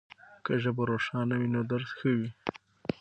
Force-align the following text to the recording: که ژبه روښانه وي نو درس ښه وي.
که 0.45 0.53
ژبه 0.63 0.83
روښانه 0.91 1.35
وي 1.39 1.47
نو 1.55 1.61
درس 1.71 1.89
ښه 1.99 2.09
وي. 2.17 2.29